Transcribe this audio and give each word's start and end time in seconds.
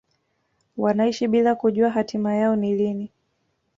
wanaishi 0.77 1.27
bila 1.27 1.55
kujua 1.55 1.89
hatima 1.89 2.35
yao 2.35 2.55
ni 2.55 2.75
lini 2.75 3.11